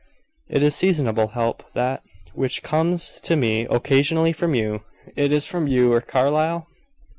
[0.49, 2.01] It is seasonable help, that,
[2.33, 4.81] which comes to me occasionally from you.
[5.15, 6.65] Is it from you or Carlyle?"